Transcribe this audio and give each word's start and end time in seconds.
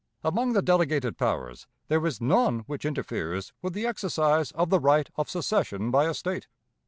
Among 0.23 0.53
the 0.53 0.63
delegated 0.63 1.15
powers 1.15 1.67
there 1.87 2.03
is 2.07 2.19
none 2.19 2.61
which 2.61 2.85
interferes 2.85 3.53
with 3.61 3.73
the 3.73 3.85
exercise 3.85 4.49
of 4.53 4.71
the 4.71 4.79
right 4.79 5.07
of 5.15 5.29
secession 5.29 5.91
by 5.91 6.05
a 6.05 6.15
State. 6.15 6.47